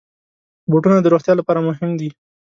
بوټونه 0.71 0.97
د 1.01 1.05
روغتیا 1.13 1.33
لپاره 1.37 1.65
مهم 1.67 1.91
دي. 1.99 2.09